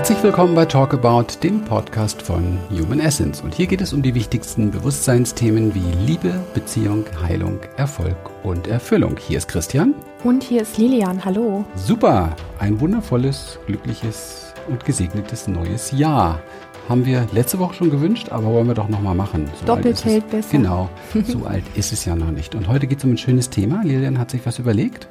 Herzlich 0.00 0.22
willkommen 0.22 0.54
bei 0.54 0.64
Talk 0.64 0.94
About, 0.94 1.26
dem 1.42 1.62
Podcast 1.62 2.22
von 2.22 2.58
Human 2.70 3.00
Essence. 3.00 3.42
Und 3.42 3.54
hier 3.54 3.66
geht 3.66 3.82
es 3.82 3.92
um 3.92 4.00
die 4.00 4.14
wichtigsten 4.14 4.70
Bewusstseinsthemen 4.70 5.74
wie 5.74 6.06
Liebe, 6.06 6.42
Beziehung, 6.54 7.04
Heilung, 7.22 7.60
Erfolg 7.76 8.16
und 8.42 8.66
Erfüllung. 8.66 9.18
Hier 9.18 9.36
ist 9.36 9.48
Christian. 9.48 9.94
Und 10.24 10.42
hier 10.42 10.62
ist 10.62 10.78
Lilian. 10.78 11.22
Hallo. 11.22 11.66
Super. 11.74 12.34
Ein 12.58 12.80
wundervolles, 12.80 13.58
glückliches 13.66 14.54
und 14.68 14.86
gesegnetes 14.86 15.46
neues 15.46 15.90
Jahr. 15.90 16.40
Haben 16.88 17.04
wir 17.04 17.26
letzte 17.32 17.58
Woche 17.58 17.74
schon 17.74 17.90
gewünscht, 17.90 18.30
aber 18.30 18.46
wollen 18.46 18.68
wir 18.68 18.74
doch 18.74 18.88
nochmal 18.88 19.14
machen. 19.14 19.50
So 19.60 19.66
Doppelt 19.66 20.02
hält 20.02 20.30
besser. 20.30 20.52
Genau. 20.52 20.88
So 21.26 21.44
alt 21.44 21.64
ist 21.74 21.92
es 21.92 22.06
ja 22.06 22.16
noch 22.16 22.30
nicht. 22.30 22.54
Und 22.54 22.68
heute 22.68 22.86
geht 22.86 22.98
es 22.98 23.04
um 23.04 23.10
ein 23.10 23.18
schönes 23.18 23.50
Thema. 23.50 23.82
Lilian 23.84 24.18
hat 24.18 24.30
sich 24.30 24.46
was 24.46 24.58
überlegt. 24.58 25.08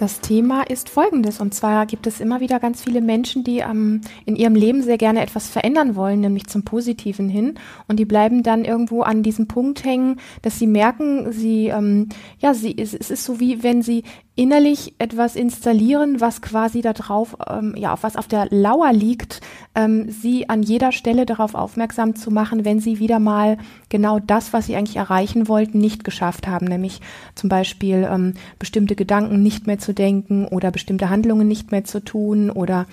Das 0.00 0.22
Thema 0.22 0.62
ist 0.62 0.88
folgendes. 0.88 1.40
Und 1.40 1.52
zwar 1.52 1.84
gibt 1.84 2.06
es 2.06 2.22
immer 2.22 2.40
wieder 2.40 2.58
ganz 2.58 2.82
viele 2.82 3.02
Menschen, 3.02 3.44
die 3.44 3.58
ähm, 3.58 4.00
in 4.24 4.34
ihrem 4.34 4.54
Leben 4.54 4.82
sehr 4.82 4.96
gerne 4.96 5.20
etwas 5.20 5.50
verändern 5.50 5.94
wollen, 5.94 6.20
nämlich 6.20 6.46
zum 6.46 6.62
Positiven 6.62 7.28
hin. 7.28 7.58
Und 7.86 7.98
die 7.98 8.06
bleiben 8.06 8.42
dann 8.42 8.64
irgendwo 8.64 9.02
an 9.02 9.22
diesem 9.22 9.46
Punkt 9.46 9.84
hängen, 9.84 10.18
dass 10.40 10.58
sie 10.58 10.66
merken, 10.66 11.32
sie, 11.32 11.66
ähm, 11.66 12.08
ja, 12.38 12.54
sie, 12.54 12.78
es, 12.78 12.94
es 12.94 13.10
ist 13.10 13.24
so 13.24 13.40
wie 13.40 13.62
wenn 13.62 13.82
sie 13.82 14.04
innerlich 14.36 14.94
etwas 14.98 15.36
installieren, 15.36 16.20
was 16.20 16.40
quasi 16.40 16.80
da 16.80 16.92
drauf, 16.92 17.36
ähm, 17.48 17.74
ja, 17.76 17.92
auf 17.92 18.02
was 18.02 18.16
auf 18.16 18.28
der 18.28 18.46
Lauer 18.50 18.92
liegt, 18.92 19.40
ähm, 19.74 20.10
sie 20.10 20.48
an 20.48 20.62
jeder 20.62 20.92
Stelle 20.92 21.26
darauf 21.26 21.54
aufmerksam 21.54 22.14
zu 22.14 22.30
machen, 22.30 22.64
wenn 22.64 22.80
sie 22.80 22.98
wieder 22.98 23.18
mal 23.18 23.58
genau 23.88 24.18
das, 24.18 24.52
was 24.52 24.66
sie 24.66 24.76
eigentlich 24.76 24.96
erreichen 24.96 25.48
wollten, 25.48 25.78
nicht 25.78 26.04
geschafft 26.04 26.46
haben, 26.46 26.66
nämlich 26.66 27.00
zum 27.34 27.48
Beispiel 27.48 28.08
ähm, 28.10 28.34
bestimmte 28.58 28.96
Gedanken 28.96 29.42
nicht 29.42 29.66
mehr 29.66 29.78
zu 29.78 29.92
denken 29.92 30.46
oder 30.46 30.70
bestimmte 30.70 31.10
Handlungen 31.10 31.48
nicht 31.48 31.70
mehr 31.72 31.84
zu 31.84 32.02
tun 32.02 32.50
oder 32.50 32.86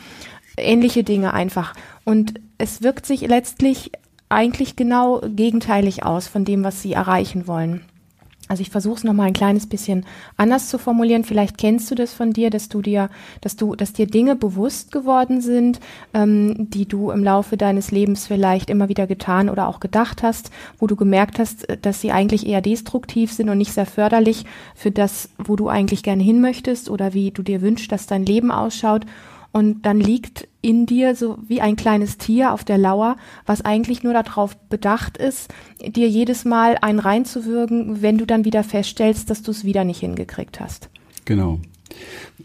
ähnliche 0.58 1.04
Dinge 1.04 1.34
einfach. 1.34 1.76
Und 2.04 2.42
es 2.58 2.82
wirkt 2.82 3.06
sich 3.06 3.22
letztlich 3.22 3.92
eigentlich 4.30 4.76
genau 4.76 5.22
gegenteilig 5.22 6.04
aus 6.04 6.28
von 6.28 6.44
dem, 6.44 6.64
was 6.64 6.82
sie 6.82 6.94
erreichen 6.94 7.48
wollen. 7.48 7.86
Also 8.48 8.62
ich 8.62 8.70
versuche 8.70 8.96
es 8.96 9.04
nochmal 9.04 9.28
ein 9.28 9.34
kleines 9.34 9.68
bisschen 9.68 10.06
anders 10.38 10.70
zu 10.70 10.78
formulieren. 10.78 11.24
Vielleicht 11.24 11.58
kennst 11.58 11.90
du 11.92 11.96
das 11.96 12.14
von 12.14 12.34
dir, 12.34 12.50
dass 12.50 12.70
du 12.70 12.82
dir, 12.82 13.10
dass 13.42 13.56
du, 13.56 13.76
dass 13.76 13.94
dir 13.94 14.08
Dinge 14.08 14.36
bewusst 14.36 14.92
geworden 14.92 15.42
sind, 15.42 15.80
ähm, 16.14 16.70
die 16.70 16.88
du 16.88 17.12
im 17.12 17.24
Laufe 17.24 17.58
deines 17.58 17.92
Lebens 17.92 18.28
vielleicht 18.28 18.70
immer 18.70 18.90
wieder 18.90 19.08
getan 19.08 19.50
oder 19.50 19.68
auch 19.68 19.80
gedacht 19.80 20.24
hast, 20.24 20.52
wo 20.80 20.88
du 20.88 20.96
gemerkt 20.96 21.40
hast, 21.40 21.70
äh, 21.70 21.78
dass 21.78 22.02
sie 22.02 22.12
eigentlich 22.12 22.48
eher 22.48 22.62
destruktiv 22.62 23.32
sind 23.34 23.50
und 23.50 23.58
nicht 23.58 23.74
sehr 23.74 23.86
förderlich 23.86 24.46
für 24.76 24.92
das, 24.92 25.30
wo 25.38 25.56
du 25.56 25.70
eigentlich 25.70 26.04
gerne 26.04 26.24
hin 26.24 26.42
möchtest 26.42 26.90
oder 26.90 27.14
wie 27.14 27.32
du 27.32 27.42
dir 27.42 27.62
wünschst, 27.62 27.92
dass 27.92 28.08
dein 28.08 28.26
Leben 28.26 28.52
ausschaut. 28.52 29.06
Und 29.58 29.88
dann 29.88 30.00
liegt 30.00 30.48
in 30.62 30.86
dir 30.86 31.16
so 31.16 31.40
wie 31.48 31.62
ein 31.62 31.76
kleines 31.76 32.20
Tier 32.20 32.54
auf 32.54 32.64
der 32.64 32.78
Lauer, 32.78 33.18
was 33.48 33.66
eigentlich 33.66 34.04
nur 34.04 34.14
darauf 34.14 34.56
bedacht 34.56 35.18
ist, 35.18 35.52
dir 35.82 36.08
jedes 36.08 36.46
Mal 36.46 36.78
einen 36.80 37.00
reinzuwürgen, 37.00 38.04
wenn 38.04 38.20
du 38.20 38.28
dann 38.28 38.46
wieder 38.46 38.64
feststellst, 38.64 39.32
dass 39.32 39.42
du 39.42 39.50
es 39.50 39.64
wieder 39.64 39.84
nicht 39.84 40.02
hingekriegt 40.02 40.60
hast. 40.60 40.92
Genau. 41.26 41.58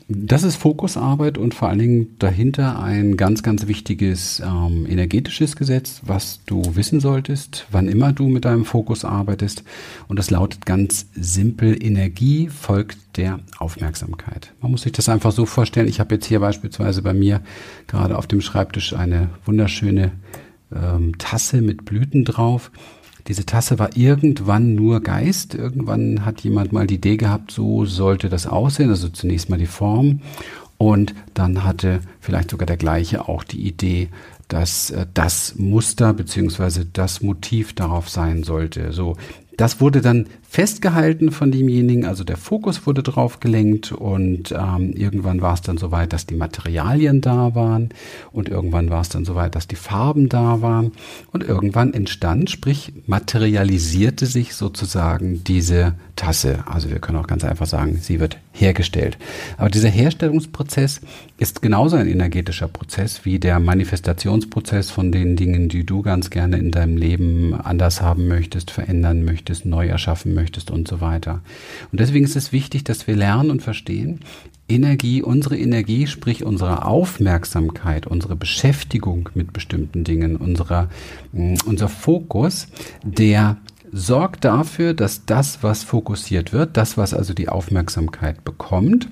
Das 0.09 0.43
ist 0.43 0.57
Fokusarbeit 0.57 1.39
und 1.39 1.55
vor 1.55 1.69
allen 1.69 1.79
Dingen 1.79 2.17
dahinter 2.19 2.83
ein 2.83 3.17
ganz, 3.17 3.43
ganz 3.43 3.67
wichtiges 3.67 4.41
ähm, 4.41 4.87
energetisches 4.89 5.57
Gesetz, 5.57 6.01
was 6.05 6.41
du 6.47 6.77
wissen 6.77 7.01
solltest, 7.01 7.67
wann 7.71 7.89
immer 7.89 8.13
du 8.13 8.29
mit 8.29 8.45
deinem 8.45 8.65
Fokus 8.65 9.05
arbeitest. 9.05 9.65
Und 10.09 10.19
das 10.19 10.31
lautet 10.31 10.67
ganz 10.67 11.07
simpel, 11.15 11.83
Energie 11.83 12.49
folgt 12.49 12.99
der 13.17 13.41
Aufmerksamkeit. 13.59 14.53
Man 14.61 14.71
muss 14.71 14.83
sich 14.83 14.93
das 14.93 15.09
einfach 15.09 15.33
so 15.33 15.47
vorstellen. 15.47 15.89
Ich 15.89 16.01
habe 16.01 16.15
jetzt 16.15 16.27
hier 16.27 16.41
beispielsweise 16.41 17.03
bei 17.03 17.15
mir 17.15 17.41
gerade 17.87 18.17
auf 18.17 18.27
dem 18.27 18.41
Schreibtisch 18.41 18.95
eine 18.95 19.31
wunderschöne 19.45 20.13
ähm, 20.75 21.19
Tasse 21.19 21.61
mit 21.63 21.85
Blüten 21.85 22.25
drauf. 22.25 22.71
Diese 23.29 23.47
Tasse 23.47 23.79
war 23.79 23.97
irgendwann 23.97 24.75
nur 24.75 25.01
Geist. 25.01 25.55
Irgendwann 25.55 26.25
hat 26.25 26.41
jemand 26.41 26.73
mal 26.73 26.87
die 26.87 26.97
Idee 26.97 27.17
gehabt, 27.17 27.51
so 27.51 27.85
sollte 27.85 28.29
das 28.29 28.47
aussehen. 28.47 28.91
Also 28.91 29.09
zunächst 29.09 29.49
mal 29.49 29.59
die 29.59 29.67
Form. 29.67 30.21
Und 30.79 31.15
dann 31.35 31.63
hatte 31.63 32.01
vielleicht 32.21 32.51
sogar 32.51 32.67
der 32.67 32.77
gleiche 32.77 33.29
auch 33.29 33.45
die 33.45 33.69
Idee, 33.69 34.09
dass 34.49 34.91
äh, 34.91 35.07
das 35.15 35.55
Muster 35.57 36.13
beziehungsweise 36.13 36.85
das 36.85 37.23
Motiv 37.23 37.73
darauf 37.73 38.09
sein 38.09 38.43
sollte. 38.43 38.93
So, 38.93 39.17
das 39.57 39.81
wurde 39.81 40.01
dann 40.01 40.27
festgehalten 40.49 41.31
von 41.31 41.51
demjenigen, 41.51 42.05
also 42.05 42.25
der 42.25 42.37
Fokus 42.37 42.87
wurde 42.87 43.03
drauf 43.03 43.41
gelenkt 43.41 43.93
und 43.93 44.53
ähm, 44.53 44.93
irgendwann 44.93 45.41
war 45.41 45.55
es 45.55 45.63
dann 45.63 45.79
soweit, 45.79 46.13
dass 46.13 46.27
die 46.27 46.35
Materialien 46.35 47.21
da 47.21 47.55
waren 47.55 47.91
und 48.33 48.49
irgendwann 48.49 48.91
war 48.91 49.01
es 49.01 49.09
dann 49.09 49.25
soweit, 49.25 49.55
dass 49.55 49.69
die 49.69 49.77
Farben 49.77 50.29
da 50.29 50.61
waren 50.63 50.93
und 51.33 51.45
irgendwann 51.45 51.95
entstand, 51.95 52.51
sprich 52.51 52.93
materialisierte 53.07 54.27
sich 54.27 54.55
sozusagen 54.55 55.45
diese 55.45 55.95
Tasse. 56.17 56.65
Also 56.67 56.91
wir 56.91 56.99
können 56.99 57.19
auch 57.19 57.27
ganz 57.27 57.45
einfach 57.45 57.67
sagen, 57.67 57.99
sie 58.01 58.21
wird 58.21 58.39
hergestellt. 58.53 59.19
Aber 59.57 59.71
dieser 59.71 59.89
Herstellungsprozess 59.89 61.01
ist 61.39 61.63
genauso 61.63 61.97
ein 61.97 62.07
energetischer 62.07 62.69
Prozess 62.69 63.25
wie 63.25 63.39
der 63.39 63.59
Manifestationsprozess 63.59 64.91
von 64.91 65.11
den 65.11 65.37
Dingen, 65.37 65.69
die 65.69 65.85
du 65.85 66.03
ganz 66.03 66.31
gerne 66.31 66.59
in 66.59 66.71
deinem 66.71 66.97
Leben 66.97 67.55
anders 67.55 68.01
haben 68.01 68.29
möchtest, 68.29 68.71
verändern 68.71 69.25
möchtest, 69.25 69.67
neu 69.67 69.87
erschaffen 69.89 70.35
möchtest 70.35 70.71
und 70.71 70.87
so 70.87 71.01
weiter. 71.01 71.41
Und 71.91 72.01
deswegen 72.01 72.25
ist 72.25 72.37
es 72.37 72.53
wichtig, 72.53 72.85
dass 72.85 73.07
wir 73.07 73.17
lernen 73.17 73.51
und 73.51 73.63
verstehen, 73.63 74.21
Energie, 74.69 75.23
unsere 75.23 75.59
Energie, 75.59 76.07
sprich 76.07 76.45
unsere 76.45 76.87
Aufmerksamkeit, 76.87 78.07
unsere 78.07 78.37
Beschäftigung 78.37 79.29
mit 79.35 79.53
bestimmten 79.53 80.05
Dingen, 80.05 80.37
unserer, 80.37 80.89
mm, 81.33 81.57
unser 81.67 81.89
Fokus, 81.89 82.69
der 83.05 83.59
sorgt 83.93 84.45
dafür, 84.45 84.95
dass 84.95 85.27
das, 85.27 85.63
was 85.63 85.85
fokussiert 85.85 86.53
wird, 86.53 86.77
das, 86.77 86.97
was 86.97 87.13
also 87.15 87.35
die 87.35 87.49
Aufmerksamkeit 87.49 88.43
bekommt, 88.43 89.09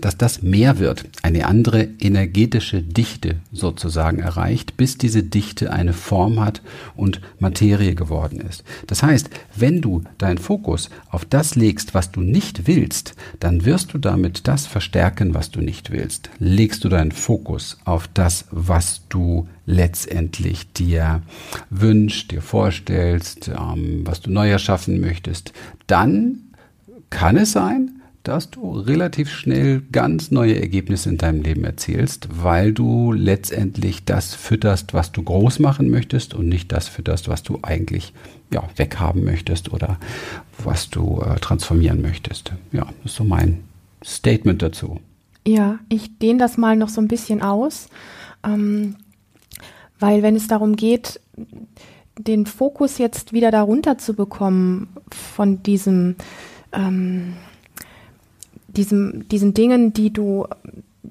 dass 0.00 0.16
das 0.16 0.42
mehr 0.42 0.78
wird, 0.78 1.06
eine 1.22 1.46
andere 1.46 1.82
energetische 1.98 2.82
Dichte 2.82 3.36
sozusagen 3.52 4.18
erreicht, 4.18 4.76
bis 4.76 4.98
diese 4.98 5.22
Dichte 5.22 5.72
eine 5.72 5.92
Form 5.92 6.40
hat 6.40 6.62
und 6.96 7.20
Materie 7.38 7.94
geworden 7.94 8.40
ist. 8.40 8.64
Das 8.86 9.02
heißt, 9.02 9.30
wenn 9.56 9.80
du 9.80 10.02
deinen 10.18 10.38
Fokus 10.38 10.90
auf 11.10 11.24
das 11.24 11.54
legst, 11.54 11.94
was 11.94 12.10
du 12.10 12.20
nicht 12.20 12.66
willst, 12.66 13.14
dann 13.40 13.64
wirst 13.64 13.94
du 13.94 13.98
damit 13.98 14.46
das 14.46 14.66
verstärken, 14.66 15.34
was 15.34 15.50
du 15.50 15.60
nicht 15.60 15.90
willst. 15.90 16.30
Legst 16.38 16.84
du 16.84 16.88
deinen 16.88 17.12
Fokus 17.12 17.78
auf 17.84 18.08
das, 18.08 18.46
was 18.50 19.02
du 19.08 19.48
letztendlich 19.66 20.72
dir 20.72 21.22
wünschst, 21.70 22.30
dir 22.30 22.42
vorstellst, 22.42 23.48
ähm, 23.48 24.02
was 24.04 24.20
du 24.20 24.30
neu 24.30 24.50
erschaffen 24.50 25.00
möchtest, 25.00 25.52
dann 25.86 26.40
kann 27.10 27.36
es 27.36 27.52
sein, 27.52 27.97
dass 28.28 28.50
du 28.50 28.72
relativ 28.72 29.30
schnell 29.30 29.82
ganz 29.90 30.30
neue 30.30 30.60
Ergebnisse 30.60 31.08
in 31.08 31.16
deinem 31.16 31.42
Leben 31.42 31.64
erzielst, 31.64 32.28
weil 32.30 32.74
du 32.74 33.12
letztendlich 33.12 34.04
das 34.04 34.34
fütterst, 34.34 34.92
was 34.92 35.12
du 35.12 35.22
groß 35.22 35.60
machen 35.60 35.88
möchtest 35.88 36.34
und 36.34 36.46
nicht 36.46 36.70
das 36.70 36.88
fütterst, 36.88 37.28
was 37.28 37.42
du 37.42 37.58
eigentlich 37.62 38.12
ja, 38.52 38.62
weghaben 38.76 39.24
möchtest 39.24 39.72
oder 39.72 39.98
was 40.62 40.90
du 40.90 41.22
äh, 41.22 41.36
transformieren 41.40 42.02
möchtest. 42.02 42.52
Ja, 42.70 42.86
das 43.02 43.12
ist 43.12 43.16
so 43.16 43.24
mein 43.24 43.64
Statement 44.04 44.60
dazu. 44.60 45.00
Ja, 45.46 45.78
ich 45.88 46.18
dehne 46.18 46.38
das 46.38 46.58
mal 46.58 46.76
noch 46.76 46.90
so 46.90 47.00
ein 47.00 47.08
bisschen 47.08 47.40
aus, 47.40 47.88
ähm, 48.44 48.96
weil 49.98 50.22
wenn 50.22 50.36
es 50.36 50.48
darum 50.48 50.76
geht, 50.76 51.18
den 52.18 52.44
Fokus 52.44 52.98
jetzt 52.98 53.32
wieder 53.32 53.50
darunter 53.50 53.96
zu 53.96 54.12
bekommen 54.12 54.88
von 55.10 55.62
diesem 55.62 56.16
ähm, 56.72 57.34
diesem, 58.68 59.28
diesen 59.28 59.54
Dingen, 59.54 59.92
die 59.92 60.12
du 60.12 60.46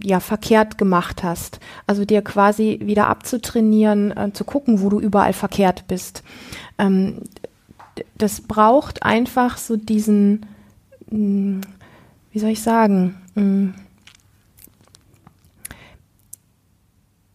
ja 0.03 0.19
verkehrt 0.19 0.77
gemacht 0.77 1.23
hast. 1.23 1.59
Also 1.85 2.05
dir 2.05 2.21
quasi 2.21 2.79
wieder 2.83 3.07
abzutrainieren, 3.07 4.15
äh, 4.15 4.31
zu 4.33 4.43
gucken, 4.43 4.81
wo 4.81 4.89
du 4.89 4.99
überall 4.99 5.33
verkehrt 5.33 5.87
bist. 5.87 6.23
Ähm, 6.77 7.21
das 8.15 8.41
braucht 8.41 9.03
einfach 9.03 9.57
so 9.57 9.75
diesen, 9.75 10.45
mh, 11.09 11.17
hm, 11.17 11.61
wie 12.31 12.39
soll 12.39 12.49
ich 12.51 12.61
sagen, 12.61 13.15
mh, 13.35 13.41
hm, 13.41 13.73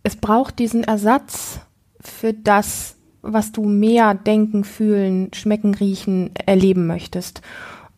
es 0.05 0.17
braucht 0.17 0.59
diesen 0.59 0.83
Ersatz 0.85 1.61
für 2.01 2.33
das, 2.33 2.97
was 3.23 3.53
du 3.53 3.65
mehr 3.65 4.15
denken, 4.15 4.65
fühlen, 4.65 5.33
schmecken, 5.33 5.75
riechen, 5.75 6.35
erleben 6.35 6.87
möchtest. 6.87 7.41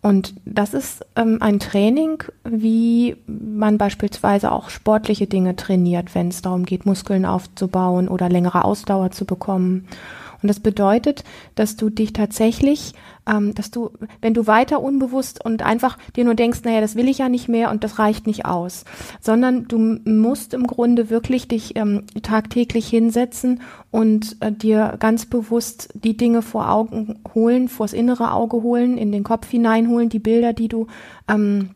Und 0.05 0.35
das 0.45 0.75
ist 0.75 1.03
ähm, 1.17 1.39
ein 1.41 1.61
Training, 1.61 2.23
wie 2.45 3.17
man 3.27 3.79
beispielsweise 3.79 4.53
auch 4.53 4.69
sportliche 4.69 5.27
Dinge 5.27 5.57
trainiert, 5.57 6.15
wenn 6.15 6.29
es 6.29 6.43
darum 6.43 6.67
geht, 6.67 6.85
Muskeln 6.85 7.25
aufzubauen 7.25 8.09
oder 8.09 8.29
längere 8.29 8.67
Ausdauer 8.67 9.13
zu 9.13 9.25
bekommen. 9.25 9.89
Und 10.45 10.49
das 10.49 10.61
bedeutet, 10.61 11.25
dass 11.55 11.77
du 11.77 11.89
dich 11.89 12.13
tatsächlich, 12.13 12.93
ähm, 13.27 13.55
dass 13.55 13.71
du, 13.71 13.93
wenn 14.21 14.35
du 14.35 14.47
weiter 14.47 14.83
unbewusst 14.83 15.43
und 15.43 15.63
einfach 15.63 15.97
dir 16.17 16.25
nur 16.25 16.35
denkst, 16.35 16.61
naja, 16.65 16.83
das 16.83 16.97
will 16.97 17.09
ich 17.09 17.17
ja 17.17 17.31
nicht 17.31 17.49
mehr 17.49 17.71
und 17.71 17.83
das 17.83 17.99
reicht 17.99 18.27
nicht 18.27 18.45
aus, 18.45 18.85
sondern 19.23 19.69
du 19.69 19.79
musst 19.79 20.53
im 20.53 20.67
Grunde 20.67 21.09
wirklich 21.09 21.49
dich 21.49 21.77
ähm, 21.77 22.03
tagtäglich 22.21 22.87
hinsetzen 22.87 23.63
und 23.91 24.37
äh, 24.41 24.53
dir 24.53 24.97
ganz 25.01 25.25
bewusst 25.25 25.89
die 25.95 26.15
Dinge 26.15 26.43
vor 26.43 26.71
Augen 26.71 27.21
holen, 27.35 27.69
vors 27.69 27.95
innere 27.95 28.31
Auge 28.31 28.63
holen, 28.63 28.99
in 28.99 29.13
den 29.13 29.25
Kopf 29.25 29.49
hineinholen, 29.49 30.11
die 30.11 30.19
Bilder, 30.19 30.53
die 30.53 30.69
du 30.69 30.89
ähm, 31.27 31.71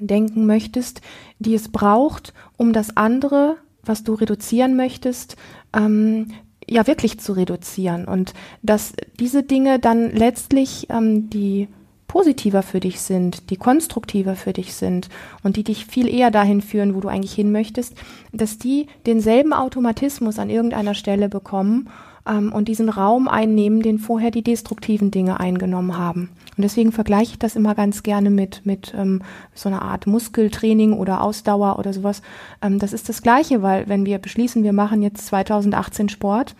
denken 0.00 0.46
möchtest, 0.46 1.02
die 1.40 1.54
es 1.54 1.68
braucht, 1.68 2.32
um 2.56 2.72
das 2.72 2.96
andere, 2.96 3.58
was 3.82 4.02
du 4.02 4.14
reduzieren 4.14 4.76
möchtest, 4.76 5.36
ähm, 5.76 6.28
ja 6.68 6.86
wirklich 6.86 7.18
zu 7.18 7.32
reduzieren 7.32 8.04
und 8.06 8.34
dass 8.62 8.92
diese 9.18 9.42
Dinge 9.42 9.78
dann 9.78 10.10
letztlich 10.10 10.86
ähm, 10.90 11.30
die 11.30 11.68
positiver 12.08 12.62
für 12.62 12.80
dich 12.80 13.00
sind, 13.00 13.50
die 13.50 13.56
konstruktiver 13.56 14.34
für 14.34 14.54
dich 14.54 14.74
sind 14.74 15.08
und 15.42 15.56
die 15.56 15.64
dich 15.64 15.84
viel 15.86 16.08
eher 16.08 16.30
dahin 16.30 16.62
führen, 16.62 16.94
wo 16.94 17.00
du 17.00 17.08
eigentlich 17.08 17.34
hin 17.34 17.52
möchtest, 17.52 17.94
dass 18.32 18.58
die 18.58 18.86
denselben 19.06 19.52
Automatismus 19.52 20.38
an 20.38 20.48
irgendeiner 20.48 20.94
Stelle 20.94 21.28
bekommen 21.28 21.90
ähm, 22.26 22.52
und 22.52 22.68
diesen 22.68 22.88
Raum 22.88 23.28
einnehmen, 23.28 23.82
den 23.82 23.98
vorher 23.98 24.30
die 24.30 24.42
destruktiven 24.42 25.10
Dinge 25.10 25.38
eingenommen 25.38 25.98
haben. 25.98 26.30
Und 26.58 26.62
deswegen 26.62 26.90
vergleiche 26.90 27.32
ich 27.32 27.38
das 27.38 27.54
immer 27.54 27.76
ganz 27.76 28.02
gerne 28.02 28.30
mit, 28.30 28.66
mit 28.66 28.92
ähm, 28.96 29.22
so 29.54 29.68
einer 29.68 29.82
Art 29.82 30.08
Muskeltraining 30.08 30.92
oder 30.92 31.22
Ausdauer 31.22 31.78
oder 31.78 31.92
sowas. 31.92 32.20
Ähm, 32.60 32.80
das 32.80 32.92
ist 32.92 33.08
das 33.08 33.22
Gleiche, 33.22 33.62
weil 33.62 33.88
wenn 33.88 34.04
wir 34.04 34.18
beschließen, 34.18 34.64
wir 34.64 34.72
machen 34.72 35.00
jetzt 35.00 35.24
2018 35.28 36.08
Sport, 36.08 36.56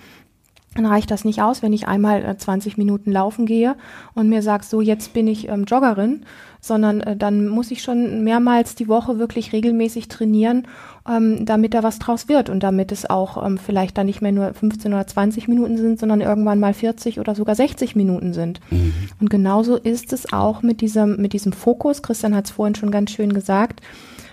dann 0.77 0.87
reicht 0.87 1.11
das 1.11 1.25
nicht 1.25 1.43
aus, 1.43 1.63
wenn 1.63 1.73
ich 1.73 1.89
einmal 1.89 2.25
äh, 2.25 2.37
20 2.37 2.79
Minuten 2.79 3.11
laufen 3.11 3.45
gehe 3.45 3.75
und 4.15 4.29
mir 4.29 4.43
sagst, 4.43 4.71
so 4.71 4.81
jetzt 4.81 5.13
bin 5.15 5.27
ich 5.27 5.49
ähm, 5.49 5.65
Joggerin, 5.65 6.25
sondern 6.61 7.01
äh, 7.01 7.17
dann 7.17 7.49
muss 7.49 7.73
ich 7.73 7.83
schon 7.83 8.23
mehrmals 8.23 8.77
die 8.77 8.87
Woche 8.87 9.19
wirklich 9.19 9.53
regelmäßig 9.53 10.07
trainieren, 10.07 10.69
ähm, 11.09 11.45
damit 11.47 11.75
da 11.75 11.83
was 11.83 11.99
draus 11.99 12.29
wird 12.29 12.51
und 12.51 12.63
damit 12.63 12.93
es 12.93 13.09
auch 13.09 13.45
ähm, 13.45 13.59
vielleicht 13.59 13.97
dann 13.97 14.07
nicht 14.07 14.21
mehr 14.21 14.33
nur 14.33 14.53
15 14.53 14.93
oder 14.93 15.07
20 15.07 15.49
Minuten 15.49 15.77
sind, 15.77 15.99
sondern 15.99 16.21
irgendwann 16.21 16.61
mal 16.61 16.75
40 16.75 17.19
oder 17.21 17.35
sogar 17.35 17.55
60 17.55 17.97
Minuten 17.97 18.35
sind. 18.35 18.61
Mhm. 18.71 18.93
Und 19.21 19.31
genauso 19.31 19.77
ist 19.77 20.13
es 20.13 20.33
auch 20.33 20.63
mit 20.63 20.81
diesem, 20.81 21.17
mit 21.17 21.33
diesem 21.33 21.53
Fokus. 21.53 22.03
Christian 22.03 22.35
hat 22.35 22.47
es 22.47 22.51
vorhin 22.51 22.75
schon 22.75 22.91
ganz 22.91 23.11
schön 23.11 23.33
gesagt 23.33 23.81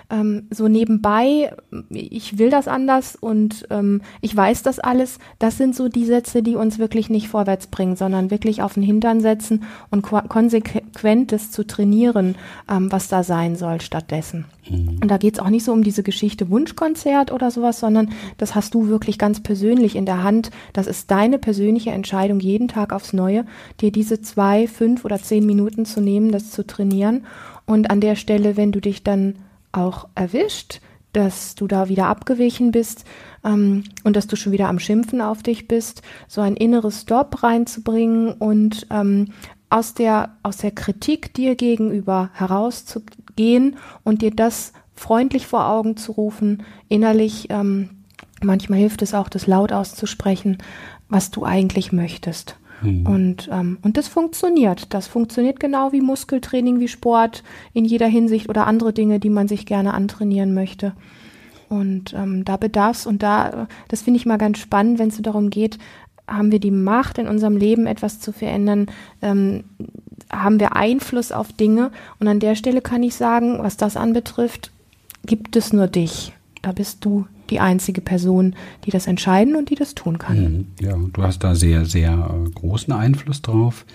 ähm, 0.10 0.48
so 0.50 0.68
nebenbei, 0.68 1.54
ich 1.90 2.38
will 2.38 2.50
das 2.50 2.68
anders 2.68 3.16
und 3.16 3.68
ähm, 3.70 4.02
ich 4.22 4.36
weiß 4.36 4.64
das 4.64 4.80
alles, 4.80 5.20
das 5.40 5.58
sind 5.58 5.76
so 5.76 5.88
die 5.88 6.06
Sätze, 6.06 6.44
die 6.44 6.56
uns 6.56 6.80
wirklich 6.80 7.10
nicht 7.10 7.28
vorwärts 7.28 7.68
bringen, 7.68 7.96
sondern 7.96 8.32
wirklich 8.32 8.62
auf 8.62 8.76
den 8.76 8.84
Hintern 8.84 9.22
setzen 9.22 9.64
und 9.90 10.02
konsequent 10.04 11.32
das 11.32 11.52
zu 11.52 11.66
trainieren, 11.66 12.36
ähm, 12.70 12.92
was 12.92 13.08
da 13.08 13.24
sein 13.24 13.56
soll 13.56 13.82
stattdessen. 13.82 14.46
Mhm. 14.70 15.00
Und 15.02 15.08
da 15.10 15.18
geht 15.18 15.36
es 15.36 15.40
auch 15.40 15.50
nicht 15.50 15.64
so 15.64 15.72
um 15.72 15.84
diese 15.84 16.04
Geschichte 16.04 16.50
Wunschkonzert 16.50 17.32
oder 17.32 17.52
sowas, 17.52 17.80
sondern 17.80 18.10
das 18.38 18.56
hast 18.56 18.74
du 18.74 18.88
wirklich 18.88 19.18
ganz 19.18 19.42
persönlich 19.42 19.96
in 19.96 20.06
der 20.06 20.24
Hand. 20.24 20.52
Das 20.74 20.88
ist 20.88 21.12
deine 21.12 21.40
persönliche 21.40 21.92
Entscheidung, 21.92 22.40
jeden 22.40 22.68
Tag 22.68 22.94
aufs 22.94 23.14
Neue, 23.14 23.46
dir 23.82 23.92
diese 23.92 24.22
zwei, 24.22 24.68
fünf 24.68 25.06
oder 25.06 25.22
zehn 25.22 25.46
Minuten 25.46 25.86
zu 25.86 26.02
nehmen, 26.02 26.32
das 26.32 26.52
zu 26.52 26.66
trainieren. 26.66 27.26
Und 27.66 27.90
an 27.90 28.00
der 28.00 28.16
Stelle, 28.16 28.58
wenn 28.58 28.72
du 28.72 28.80
dich 28.80 29.04
dann 29.04 29.36
auch 29.78 30.08
erwischt, 30.16 30.82
dass 31.14 31.56
du 31.56 31.68
da 31.68 31.88
wieder 31.88 32.08
abgewichen 32.08 32.72
bist 32.72 33.06
ähm, 33.44 33.84
und 34.04 34.16
dass 34.16 34.28
du 34.28 34.36
schon 34.36 34.52
wieder 34.52 34.68
am 34.68 34.80
Schimpfen 34.80 35.22
auf 35.22 35.44
dich 35.44 35.68
bist, 35.68 36.02
so 36.28 36.42
ein 36.42 36.58
inneres 36.58 37.02
Stop 37.02 37.42
reinzubringen 37.42 38.34
und 38.34 38.88
ähm, 38.90 39.30
aus 39.70 39.94
der, 39.94 40.36
aus 40.44 40.58
der 40.58 40.72
Kritik 40.72 41.34
dir 41.34 41.56
gegenüber 41.56 42.30
herauszugehen 42.34 43.78
und 44.04 44.22
dir 44.22 44.32
das 44.32 44.74
freundlich 44.94 45.48
vor 45.48 45.68
Augen 45.68 45.98
zu 45.98 46.14
rufen, 46.14 46.64
innerlich, 46.90 47.48
ähm, 47.50 47.90
manchmal 48.42 48.80
hilft 48.80 49.02
es 49.02 49.14
auch, 49.14 49.30
das 49.30 49.48
laut 49.48 49.72
auszusprechen, 49.72 50.58
was 51.10 51.32
du 51.32 51.44
eigentlich 51.44 51.92
möchtest. 51.92 52.58
Mhm. 52.82 53.06
Und, 53.06 53.50
ähm, 53.52 53.78
und 53.82 53.98
das 53.98 54.08
funktioniert. 54.08 54.94
Das 54.94 55.08
funktioniert 55.08 55.60
genau 55.60 55.92
wie 55.92 56.02
Muskeltraining, 56.02 56.80
wie 56.80 56.88
Sport 56.88 57.44
in 57.74 57.86
jeder 57.86 58.08
Hinsicht 58.08 58.50
oder 58.50 58.68
andere 58.68 58.94
Dinge, 58.94 59.20
die 59.20 59.30
man 59.30 59.48
sich 59.48 59.66
gerne 59.66 59.94
antrainieren 59.94 60.54
möchte. 60.54 60.94
Und 61.70 62.14
ähm, 62.14 62.46
da 62.46 62.58
bedarf 62.58 62.98
es, 62.98 63.06
und 63.08 63.24
da, 63.24 63.68
das 63.88 64.02
finde 64.02 64.20
ich 64.20 64.26
mal 64.26 64.38
ganz 64.38 64.60
spannend, 64.60 65.00
wenn 65.00 65.10
es 65.10 65.22
darum 65.22 65.50
geht, 65.50 65.80
haben 66.28 66.52
wir 66.52 66.60
die 66.60 66.72
Macht 66.72 67.18
in 67.18 67.28
unserem 67.28 67.58
Leben 67.58 67.86
etwas 67.86 68.20
zu 68.20 68.32
verändern, 68.32 68.88
ähm, 69.22 69.64
haben 70.32 70.60
wir 70.60 70.76
Einfluss 70.76 71.32
auf 71.32 71.54
Dinge. 71.54 71.92
Und 72.20 72.28
an 72.28 72.40
der 72.40 72.56
Stelle 72.56 72.82
kann 72.82 73.04
ich 73.04 73.16
sagen, 73.16 73.60
was 73.60 73.78
das 73.78 73.98
anbetrifft, 73.98 74.72
gibt 75.26 75.56
es 75.56 75.74
nur 75.74 75.88
dich. 75.88 76.34
Da 76.66 76.72
bist 76.72 77.06
du 77.06 77.28
die 77.52 77.60
einzige 77.60 78.02
Person, 78.02 78.56
die 78.86 78.90
das 78.90 79.06
entscheiden 79.06 79.56
und 79.56 79.70
die 79.70 79.76
das 79.76 79.94
tun 79.94 80.18
kann. 80.18 80.40
Mhm. 80.40 80.68
Ja, 80.82 80.98
du 81.14 81.22
hast 81.22 81.44
da 81.44 81.54
sehr, 81.54 81.86
sehr 81.86 82.12
äh, 82.14 82.50
großen 82.50 82.92
Einfluss 82.92 83.44
drauf. 83.44 83.86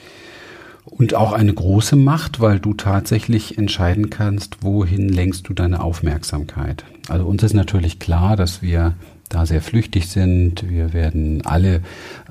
Und 0.84 1.16
auch 1.16 1.32
eine 1.32 1.52
große 1.52 1.96
Macht, 1.96 2.38
weil 2.38 2.60
du 2.60 2.74
tatsächlich 2.74 3.58
entscheiden 3.58 4.08
kannst, 4.08 4.62
wohin 4.62 5.08
lenkst 5.08 5.48
du 5.48 5.52
deine 5.52 5.82
Aufmerksamkeit. 5.82 6.84
Also 7.08 7.26
uns 7.26 7.42
ist 7.42 7.54
natürlich 7.54 7.98
klar, 7.98 8.36
dass 8.36 8.62
wir 8.62 8.94
da 9.30 9.46
sehr 9.46 9.62
flüchtig 9.62 10.08
sind. 10.08 10.68
Wir 10.68 10.92
werden 10.92 11.46
alle, 11.46 11.76
äh, 11.76 11.80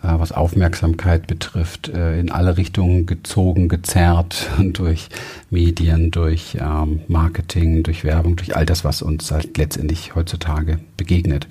was 0.02 0.32
Aufmerksamkeit 0.32 1.26
betrifft, 1.26 1.90
äh, 1.90 2.20
in 2.20 2.32
alle 2.32 2.58
Richtungen 2.58 3.08
gezogen, 3.08 3.70
gezerrt 3.70 4.48
durch 4.60 5.10
Medien, 5.50 6.12
durch 6.12 6.58
ähm, 6.60 7.00
Marketing, 7.08 7.82
durch 7.82 8.04
Werbung, 8.04 8.36
durch 8.36 8.56
all 8.56 8.66
das, 8.66 8.84
was 8.84 9.02
uns 9.02 9.32
halt 9.32 9.58
letztendlich 9.58 10.14
heutzutage 10.14 10.80
begegnet. 10.98 11.48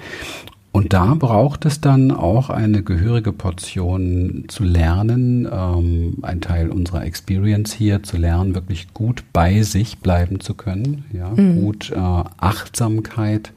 Und 0.71 0.93
da 0.93 1.15
braucht 1.15 1.65
es 1.65 1.81
dann 1.81 2.11
auch 2.11 2.51
eine 2.51 2.83
gehörige 2.83 3.33
Portion 3.33 4.45
zu 4.49 4.65
lernen, 4.65 5.49
ähm, 5.51 6.19
ein 6.23 6.43
Teil 6.43 6.69
unserer 6.69 7.05
Experience 7.05 7.73
hier 7.73 8.03
zu 8.03 8.19
lernen, 8.19 8.55
wirklich 8.55 8.93
gut 8.93 9.25
bei 9.33 9.63
sich 9.63 9.99
bleiben 9.99 10.41
zu 10.41 10.55
können, 10.55 11.05
ja, 11.13 11.31
mhm. 11.31 11.63
gut 11.63 11.91
äh, 11.91 11.97
Achtsamkeit 11.97 13.53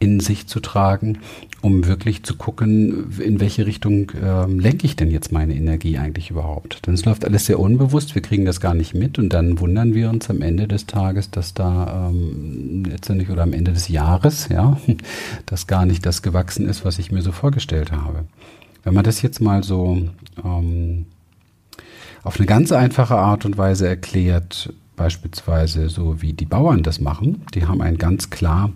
in 0.00 0.18
sich 0.18 0.46
zu 0.46 0.60
tragen, 0.60 1.18
um 1.60 1.86
wirklich 1.86 2.24
zu 2.24 2.34
gucken, 2.34 3.12
in 3.20 3.38
welche 3.38 3.66
Richtung 3.66 4.10
ähm, 4.20 4.58
lenke 4.58 4.86
ich 4.86 4.96
denn 4.96 5.10
jetzt 5.10 5.30
meine 5.30 5.54
Energie 5.54 5.98
eigentlich 5.98 6.30
überhaupt. 6.30 6.86
Denn 6.86 6.94
es 6.94 7.04
läuft 7.04 7.24
alles 7.24 7.44
sehr 7.44 7.60
unbewusst, 7.60 8.14
wir 8.14 8.22
kriegen 8.22 8.46
das 8.46 8.60
gar 8.60 8.74
nicht 8.74 8.94
mit 8.94 9.18
und 9.18 9.28
dann 9.28 9.60
wundern 9.60 9.94
wir 9.94 10.08
uns 10.08 10.30
am 10.30 10.40
Ende 10.40 10.66
des 10.66 10.86
Tages, 10.86 11.30
dass 11.30 11.52
da 11.52 12.08
ähm, 12.08 12.84
letztendlich 12.88 13.28
oder 13.28 13.42
am 13.42 13.52
Ende 13.52 13.72
des 13.72 13.88
Jahres, 13.88 14.48
ja, 14.48 14.78
dass 15.46 15.66
gar 15.66 15.84
nicht 15.84 16.04
das 16.06 16.22
gewachsen 16.22 16.66
ist, 16.66 16.84
was 16.84 16.98
ich 16.98 17.12
mir 17.12 17.22
so 17.22 17.30
vorgestellt 17.30 17.92
habe. 17.92 18.24
Wenn 18.82 18.94
man 18.94 19.04
das 19.04 19.20
jetzt 19.20 19.42
mal 19.42 19.62
so 19.62 20.08
ähm, 20.42 21.04
auf 22.22 22.38
eine 22.38 22.46
ganz 22.46 22.72
einfache 22.72 23.16
Art 23.16 23.44
und 23.44 23.58
Weise 23.58 23.86
erklärt, 23.86 24.72
beispielsweise 24.96 25.90
so 25.90 26.22
wie 26.22 26.32
die 26.32 26.46
Bauern 26.46 26.82
das 26.82 27.00
machen, 27.00 27.42
die 27.54 27.66
haben 27.66 27.82
ein 27.82 27.98
ganz 27.98 28.30
klar 28.30 28.70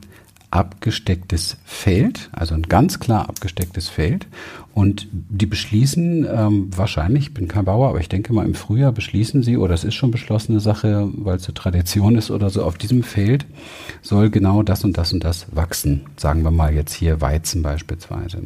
abgestecktes 0.55 1.57
Feld, 1.65 2.31
also 2.31 2.55
ein 2.55 2.63
ganz 2.63 3.01
klar 3.01 3.29
abgestecktes 3.29 3.89
Feld. 3.89 4.29
Und 4.73 5.09
die 5.11 5.47
beschließen 5.47 6.27
ähm, 6.33 6.71
wahrscheinlich, 6.75 7.25
ich 7.25 7.35
bin 7.35 7.49
kein 7.49 7.65
Bauer, 7.65 7.89
aber 7.89 7.99
ich 7.99 8.09
denke 8.09 8.33
mal 8.33 8.47
im 8.47 8.55
Frühjahr 8.55 8.93
beschließen 8.93 9.43
sie, 9.43 9.57
oder 9.57 9.75
es 9.75 9.83
ist 9.83 9.95
schon 9.95 10.13
beschlossene 10.13 10.61
Sache, 10.61 11.09
weil 11.17 11.37
es 11.37 11.47
eine 11.47 11.55
Tradition 11.55 12.17
ist 12.17 12.31
oder 12.31 12.51
so, 12.51 12.63
auf 12.63 12.79
diesem 12.79 13.03
Feld 13.03 13.47
soll 14.01 14.31
genau 14.31 14.63
das 14.63 14.85
und 14.85 14.97
das 14.97 15.13
und 15.13 15.25
das 15.25 15.47
wachsen. 15.55 16.03
Sagen 16.17 16.43
wir 16.43 16.53
mal 16.53 16.73
jetzt 16.73 16.95
hier 16.95 17.21
Weizen 17.21 17.63
beispielsweise. 17.63 18.43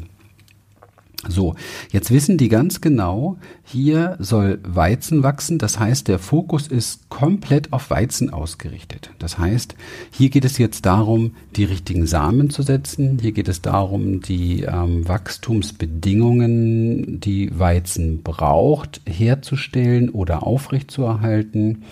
So, 1.28 1.54
jetzt 1.92 2.10
wissen 2.10 2.36
die 2.38 2.48
ganz 2.48 2.80
genau, 2.80 3.36
hier 3.62 4.16
soll 4.18 4.58
Weizen 4.64 5.22
wachsen. 5.22 5.58
Das 5.58 5.78
heißt, 5.78 6.08
der 6.08 6.18
Fokus 6.18 6.66
ist 6.66 7.08
komplett 7.10 7.70
auf 7.72 7.90
Weizen 7.90 8.32
ausgerichtet. 8.32 9.10
Das 9.18 9.38
heißt, 9.38 9.76
hier 10.10 10.30
geht 10.30 10.46
es 10.46 10.58
jetzt 10.58 10.86
darum, 10.86 11.34
die 11.54 11.64
richtigen 11.64 12.06
Samen 12.06 12.48
zu 12.50 12.62
setzen. 12.62 13.18
Hier 13.20 13.32
geht 13.32 13.48
es 13.48 13.60
darum, 13.60 14.22
die 14.22 14.62
ähm, 14.62 15.06
Wachstumsbedingungen, 15.06 17.20
die 17.20 17.58
Weizen 17.58 18.22
braucht, 18.22 19.02
herzustellen 19.06 20.08
oder 20.08 20.46
aufrechtzuerhalten. 20.46 21.82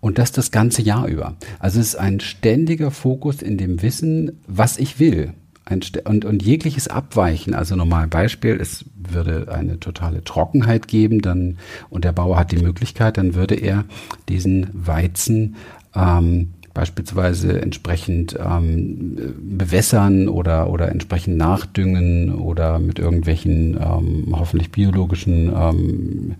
Und 0.00 0.18
das 0.18 0.30
das 0.30 0.50
ganze 0.52 0.82
Jahr 0.82 1.08
über. 1.08 1.34
Also 1.58 1.80
es 1.80 1.88
ist 1.88 1.96
ein 1.96 2.20
ständiger 2.20 2.92
Fokus 2.92 3.42
in 3.42 3.58
dem 3.58 3.82
Wissen, 3.82 4.38
was 4.46 4.78
ich 4.78 5.00
will 5.00 5.34
und, 5.68 6.24
und 6.24 6.42
jegliches 6.42 6.86
Abweichen, 6.88 7.54
also 7.54 7.74
normal 7.74 8.06
Beispiel, 8.06 8.58
es 8.60 8.84
würde 8.94 9.52
eine 9.52 9.80
totale 9.80 10.22
Trockenheit 10.22 10.86
geben, 10.86 11.22
dann 11.22 11.58
und 11.90 12.04
der 12.04 12.12
Bauer 12.12 12.38
hat 12.38 12.52
die 12.52 12.62
Möglichkeit, 12.62 13.18
dann 13.18 13.34
würde 13.34 13.56
er 13.56 13.84
diesen 14.28 14.68
Weizen 14.72 15.56
ähm, 15.94 16.52
beispielsweise 16.76 17.62
entsprechend 17.62 18.38
ähm, 18.38 19.16
bewässern 19.40 20.28
oder, 20.28 20.68
oder 20.68 20.90
entsprechend 20.90 21.38
nachdüngen 21.38 22.34
oder 22.34 22.78
mit 22.78 22.98
irgendwelchen 22.98 23.78
ähm, 23.80 24.36
hoffentlich 24.38 24.70
biologischen 24.72 25.50
ähm, 25.56 26.34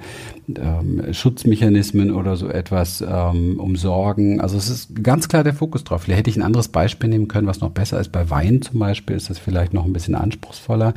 ähm, 0.55 1.02
Schutzmechanismen 1.14 2.11
oder 2.11 2.37
so 2.37 2.49
etwas 2.50 3.00
ähm, 3.00 3.59
umsorgen. 3.59 4.43
Also 4.43 4.59
es 4.59 4.69
ist 4.69 5.02
ganz 5.02 5.28
klar 5.28 5.43
der 5.43 5.55
Fokus 5.55 5.85
drauf. 5.85 6.02
Vielleicht 6.02 6.19
hätte 6.19 6.31
ich 6.31 6.37
ein 6.37 6.43
anderes 6.43 6.69
Beispiel 6.69 7.09
nehmen 7.09 7.28
können, 7.28 7.47
was 7.47 7.61
noch 7.61 7.71
besser 7.71 7.99
ist. 7.99 8.12
Bei 8.12 8.28
Wein 8.28 8.61
zum 8.61 8.78
Beispiel 8.78 9.16
ist 9.16 9.31
das 9.31 9.38
vielleicht 9.38 9.73
noch 9.73 9.87
ein 9.87 9.95
bisschen 9.95 10.14
anspruchsvoller. 10.14 10.93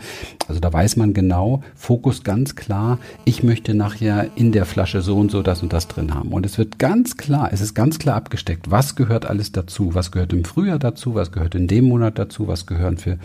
Also 0.49 0.59
da 0.59 0.73
weiß 0.73 0.97
man 0.97 1.13
genau, 1.13 1.63
Fokus 1.75 2.23
ganz 2.23 2.57
klar, 2.57 2.99
ich 3.23 3.41
möchte 3.41 3.73
nachher 3.73 4.31
in 4.35 4.51
der 4.51 4.65
Flasche 4.65 5.01
so 5.01 5.15
und 5.15 5.31
so 5.31 5.41
das 5.43 5.63
und 5.63 5.71
das 5.71 5.87
drin 5.87 6.13
haben. 6.13 6.33
Und 6.33 6.45
es 6.45 6.57
wird 6.57 6.77
ganz 6.77 7.15
klar, 7.15 7.51
es 7.53 7.61
ist 7.61 7.73
ganz 7.73 7.99
klar 7.99 8.17
abgesteckt, 8.17 8.69
was 8.69 8.95
gehört 8.95 9.28
alles 9.29 9.51
dazu, 9.51 9.95
was 9.95 10.11
gehört 10.11 10.33
im 10.33 10.43
Frühjahr 10.43 10.79
dazu, 10.79 11.15
was 11.15 11.31
gehört 11.31 11.55
in 11.55 11.67
dem 11.67 11.85
Monat 11.85 12.17
dazu, 12.19 12.47
was 12.47 12.65
gehören 12.65 12.97
für 12.97 13.17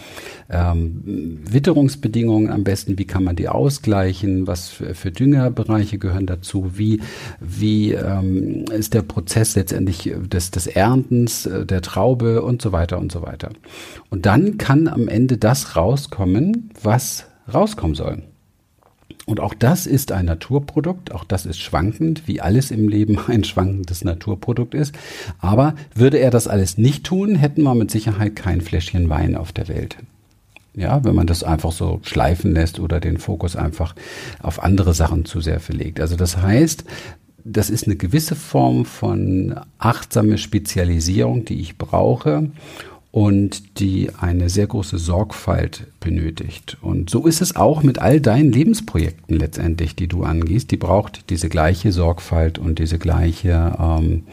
ähm, 0.50 1.40
Witterungsbedingungen 1.48 2.50
am 2.50 2.64
besten, 2.64 2.98
wie 2.98 3.06
kann 3.06 3.24
man 3.24 3.36
die 3.36 3.48
ausgleichen, 3.48 4.46
was 4.46 4.68
für, 4.68 4.94
für 4.94 5.10
Düngerbereiche 5.10 5.98
gehören 5.98 6.26
dazu? 6.26 6.72
Wie, 6.78 7.00
wie 7.40 7.92
ähm, 7.92 8.64
ist 8.70 8.94
der 8.94 9.02
Prozess 9.02 9.56
letztendlich 9.56 10.12
des, 10.14 10.50
des 10.50 10.66
Erntens, 10.66 11.46
äh, 11.46 11.66
der 11.66 11.82
Traube 11.82 12.42
und 12.42 12.62
so 12.62 12.72
weiter 12.72 12.98
und 12.98 13.10
so 13.10 13.22
weiter. 13.22 13.50
Und 14.10 14.26
dann 14.26 14.58
kann 14.58 14.88
am 14.88 15.08
Ende 15.08 15.38
das 15.38 15.76
rauskommen, 15.76 16.70
was 16.82 17.26
rauskommen 17.52 17.94
soll. 17.94 18.22
Und 19.26 19.40
auch 19.40 19.54
das 19.54 19.86
ist 19.86 20.12
ein 20.12 20.26
Naturprodukt, 20.26 21.12
auch 21.12 21.24
das 21.24 21.46
ist 21.46 21.58
schwankend, 21.58 22.28
wie 22.28 22.40
alles 22.40 22.70
im 22.70 22.88
Leben 22.88 23.18
ein 23.26 23.44
schwankendes 23.44 24.04
Naturprodukt 24.04 24.74
ist. 24.74 24.94
Aber 25.38 25.74
würde 25.94 26.18
er 26.18 26.30
das 26.30 26.46
alles 26.46 26.76
nicht 26.76 27.04
tun, 27.04 27.36
hätten 27.36 27.62
wir 27.62 27.74
mit 27.74 27.90
Sicherheit 27.90 28.36
kein 28.36 28.60
Fläschchen 28.60 29.08
Wein 29.08 29.36
auf 29.36 29.52
der 29.52 29.68
Welt. 29.68 29.96
Ja, 30.76 31.04
wenn 31.04 31.14
man 31.14 31.28
das 31.28 31.44
einfach 31.44 31.70
so 31.70 32.00
schleifen 32.02 32.52
lässt 32.52 32.80
oder 32.80 32.98
den 32.98 33.18
Fokus 33.18 33.54
einfach 33.54 33.94
auf 34.42 34.62
andere 34.62 34.92
Sachen 34.92 35.24
zu 35.24 35.40
sehr 35.40 35.60
verlegt. 35.60 36.00
Also 36.00 36.16
das 36.16 36.38
heißt, 36.38 36.84
das 37.44 37.70
ist 37.70 37.86
eine 37.86 37.96
gewisse 37.96 38.34
Form 38.34 38.84
von 38.84 39.54
achtsame 39.78 40.36
Spezialisierung, 40.36 41.44
die 41.44 41.60
ich 41.60 41.78
brauche 41.78 42.50
und 43.14 43.78
die 43.78 44.10
eine 44.20 44.50
sehr 44.50 44.66
große 44.66 44.98
Sorgfalt 44.98 45.86
benötigt. 46.00 46.78
Und 46.82 47.10
so 47.10 47.28
ist 47.28 47.42
es 47.42 47.54
auch 47.54 47.84
mit 47.84 48.00
all 48.00 48.20
deinen 48.20 48.50
Lebensprojekten 48.50 49.38
letztendlich, 49.38 49.94
die 49.94 50.08
du 50.08 50.24
angehst. 50.24 50.72
Die 50.72 50.76
braucht 50.76 51.30
diese 51.30 51.48
gleiche 51.48 51.92
Sorgfalt 51.92 52.58
und 52.58 52.80
diese 52.80 52.98
gleiche 52.98 53.76
ähm, 53.78 54.24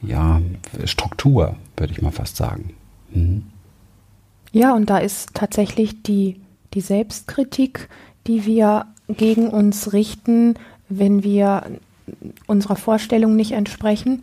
ja, 0.00 0.40
Struktur, 0.86 1.56
würde 1.76 1.92
ich 1.92 2.00
mal 2.00 2.12
fast 2.12 2.36
sagen. 2.36 2.70
Mhm. 3.12 3.42
Ja, 4.52 4.74
und 4.74 4.88
da 4.88 4.96
ist 4.96 5.34
tatsächlich 5.34 6.02
die, 6.02 6.40
die 6.72 6.80
Selbstkritik, 6.80 7.90
die 8.26 8.46
wir 8.46 8.86
gegen 9.06 9.48
uns 9.48 9.92
richten, 9.92 10.54
wenn 10.88 11.24
wir 11.24 11.64
unserer 12.46 12.76
Vorstellung 12.76 13.36
nicht 13.36 13.52
entsprechen, 13.52 14.22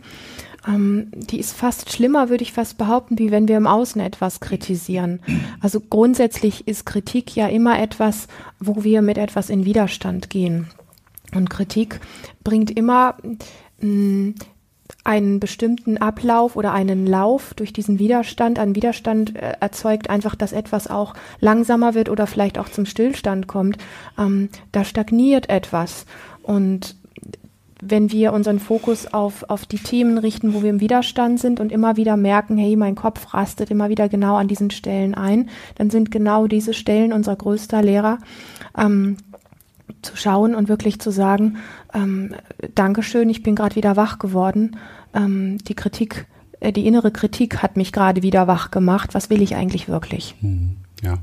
ähm, 0.66 1.08
die 1.14 1.40
ist 1.40 1.54
fast 1.54 1.92
schlimmer, 1.92 2.28
würde 2.28 2.42
ich 2.42 2.52
fast 2.52 2.78
behaupten, 2.78 3.18
wie 3.18 3.30
wenn 3.30 3.48
wir 3.48 3.56
im 3.56 3.66
Außen 3.66 4.00
etwas 4.00 4.40
kritisieren. 4.40 5.20
Also 5.60 5.80
grundsätzlich 5.80 6.68
ist 6.68 6.86
Kritik 6.86 7.34
ja 7.34 7.48
immer 7.48 7.78
etwas, 7.80 8.28
wo 8.60 8.84
wir 8.84 9.02
mit 9.02 9.18
etwas 9.18 9.50
in 9.50 9.64
Widerstand 9.64 10.30
gehen. 10.30 10.68
Und 11.34 11.50
Kritik 11.50 12.00
bringt 12.44 12.70
immer 12.70 13.16
mm, 13.80 14.30
einen 15.04 15.40
bestimmten 15.40 15.98
Ablauf 15.98 16.54
oder 16.54 16.72
einen 16.72 17.06
Lauf 17.06 17.54
durch 17.54 17.72
diesen 17.72 17.98
Widerstand. 17.98 18.58
Ein 18.58 18.76
Widerstand 18.76 19.34
äh, 19.34 19.54
erzeugt 19.60 20.10
einfach, 20.10 20.36
dass 20.36 20.52
etwas 20.52 20.88
auch 20.88 21.14
langsamer 21.40 21.94
wird 21.94 22.08
oder 22.08 22.26
vielleicht 22.26 22.58
auch 22.58 22.68
zum 22.68 22.86
Stillstand 22.86 23.48
kommt. 23.48 23.78
Ähm, 24.18 24.48
da 24.70 24.84
stagniert 24.84 25.48
etwas. 25.48 26.06
Und 26.42 26.96
wenn 27.84 28.12
wir 28.12 28.32
unseren 28.32 28.60
Fokus 28.60 29.12
auf, 29.12 29.44
auf 29.48 29.66
die 29.66 29.78
Themen 29.78 30.16
richten, 30.16 30.54
wo 30.54 30.62
wir 30.62 30.70
im 30.70 30.80
Widerstand 30.80 31.40
sind 31.40 31.58
und 31.58 31.72
immer 31.72 31.96
wieder 31.96 32.16
merken, 32.16 32.56
hey, 32.56 32.76
mein 32.76 32.94
Kopf 32.94 33.34
rastet 33.34 33.72
immer 33.72 33.88
wieder 33.88 34.08
genau 34.08 34.36
an 34.36 34.46
diesen 34.46 34.70
Stellen 34.70 35.14
ein, 35.14 35.50
dann 35.74 35.90
sind 35.90 36.12
genau 36.12 36.46
diese 36.46 36.74
Stellen 36.74 37.12
unser 37.12 37.34
größter 37.34 37.82
Lehrer. 37.82 38.18
Ähm, 38.78 39.16
zu 40.00 40.16
schauen 40.16 40.54
und 40.54 40.68
wirklich 40.68 41.00
zu 41.00 41.10
sagen, 41.10 41.58
ähm, 41.92 42.34
Dankeschön, 42.74 43.28
ich 43.30 43.42
bin 43.42 43.54
gerade 43.54 43.76
wieder 43.76 43.96
wach 43.96 44.18
geworden. 44.18 44.76
Ähm, 45.14 45.58
die 45.58 45.74
Kritik, 45.74 46.26
äh, 46.60 46.72
die 46.72 46.86
innere 46.86 47.10
Kritik 47.10 47.62
hat 47.62 47.76
mich 47.76 47.92
gerade 47.92 48.22
wieder 48.22 48.46
wach 48.46 48.70
gemacht. 48.70 49.14
Was 49.14 49.30
will 49.30 49.42
ich 49.42 49.54
eigentlich 49.54 49.88
wirklich? 49.88 50.34
Hm, 50.40 50.76
ja 51.02 51.18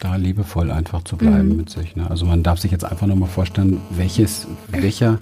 da 0.00 0.16
liebevoll 0.16 0.70
einfach 0.70 1.04
zu 1.04 1.16
bleiben 1.16 1.50
mhm. 1.50 1.56
mit 1.56 1.70
sich. 1.70 1.94
Ne? 1.96 2.10
Also 2.10 2.26
man 2.26 2.42
darf 2.42 2.58
sich 2.58 2.72
jetzt 2.72 2.84
einfach 2.84 3.06
nur 3.06 3.16
mal 3.16 3.26
vorstellen, 3.26 3.80
welches, 3.90 4.46
welcher, 4.68 5.18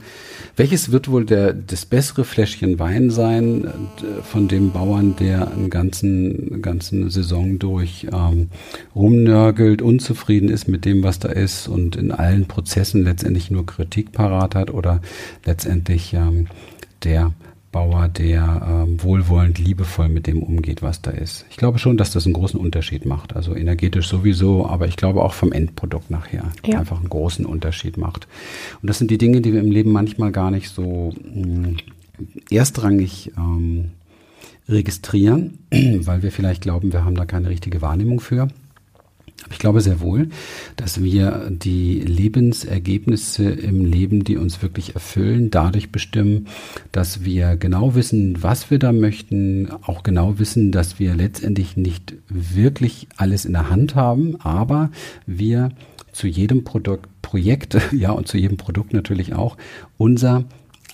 welches 0.57 0.91
wird 0.91 1.11
wohl 1.11 1.27
der, 1.27 1.53
das 1.53 1.85
bessere 1.85 2.25
Fläschchen 2.25 2.79
Wein 2.79 3.11
sein 3.11 3.65
äh, 3.65 4.23
von 4.23 4.49
dem 4.49 4.73
Bauern, 4.73 5.15
der 5.17 5.53
einen 5.53 5.69
ganzen, 5.69 6.63
ganzen 6.63 7.11
Saison 7.11 7.59
durch 7.59 8.07
ähm, 8.13 8.49
rumnörgelt, 8.95 9.83
unzufrieden 9.83 10.49
ist 10.49 10.69
mit 10.69 10.85
dem, 10.85 11.03
was 11.03 11.19
da 11.19 11.29
ist 11.29 11.69
und 11.69 11.97
in 11.97 12.11
allen 12.11 12.47
Prozessen 12.47 13.05
letztendlich 13.05 13.51
nur 13.51 13.67
Kritik 13.67 14.13
parat 14.13 14.55
hat 14.55 14.71
oder 14.71 15.01
letztendlich 15.45 16.15
ähm, 16.15 16.47
der 17.05 17.33
Bauer, 17.73 18.09
der 18.09 18.85
ähm, 18.87 19.03
wohlwollend, 19.03 19.59
liebevoll 19.59 20.11
mit 20.11 20.27
dem 20.27 20.43
umgeht, 20.43 20.83
was 20.83 21.01
da 21.01 21.11
ist. 21.11 21.47
Ich 21.51 21.57
glaube 21.57 21.79
schon, 21.79 21.97
dass 21.97 22.13
das 22.13 22.27
einen 22.27 22.35
großen 22.35 22.61
Unterschied 22.61 23.07
macht. 23.07 23.35
Also 23.35 23.57
energetisch 23.57 24.07
sowieso, 24.09 24.67
aber 24.67 24.87
ich 24.87 24.97
glaube 24.97 25.23
auch 25.23 25.33
vom 25.33 25.53
Endprodukt 25.53 26.11
nachher 26.11 26.53
ja. 26.67 26.79
einfach 26.79 26.99
einen 26.99 27.09
großen 27.09 27.47
Unterschied 27.47 27.97
macht. 27.97 28.29
Und 28.83 28.89
das 28.89 28.99
sind 28.99 29.11
die 29.11 29.19
Dinge, 29.19 29.41
die 29.41 29.55
wir 29.55 29.61
im 29.61 29.71
Leben 29.71 29.91
manchmal 29.91 30.31
gar 30.31 30.51
nicht 30.51 30.69
so 30.69 31.15
mh, 31.35 31.69
mm, 31.69 31.77
erstrangig 32.51 33.33
ähm, 33.39 33.93
registrieren, 34.69 35.59
weil 35.71 36.23
wir 36.23 36.31
vielleicht 36.31 36.63
glauben, 36.63 36.93
wir 36.93 37.05
haben 37.05 37.15
da 37.15 37.25
keine 37.25 37.49
richtige 37.49 37.81
Wahrnehmung 37.81 38.21
für. 38.21 38.49
Ich 39.51 39.59
glaube 39.59 39.81
sehr 39.81 40.01
wohl, 40.01 40.29
dass 40.77 41.03
wir 41.03 41.51
die 41.51 42.01
Lebensergebnisse 42.01 43.51
im 43.51 43.85
Leben, 43.85 44.25
die 44.25 44.37
uns 44.37 44.63
wirklich 44.63 44.95
erfüllen, 44.95 45.51
dadurch 45.51 45.91
bestimmen, 45.91 46.47
dass 46.93 47.25
wir 47.25 47.57
genau 47.57 47.95
wissen, 47.95 48.43
was 48.43 48.71
wir 48.71 48.79
da 48.79 48.93
möchten, 48.93 49.69
auch 49.83 50.03
genau 50.03 50.39
wissen, 50.39 50.73
dass 50.73 50.99
wir 50.99 51.15
letztendlich 51.15 51.77
nicht 51.77 52.15
wirklich 52.29 53.09
alles 53.17 53.45
in 53.45 53.53
der 53.53 53.69
Hand 53.69 53.95
haben, 53.95 54.37
aber 54.41 54.91
wir 55.27 55.71
zu 56.13 56.27
jedem 56.27 56.65
Produkt, 56.65 57.09
Projekt, 57.23 57.79
ja, 57.93 58.11
und 58.11 58.29
zu 58.29 58.37
jedem 58.39 58.57
Produkt 58.57 58.93
natürlich 58.93 59.35
auch 59.35 59.57
unser 59.97 60.45